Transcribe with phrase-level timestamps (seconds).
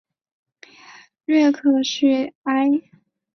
[1.25, 2.65] 瑞克叙埃。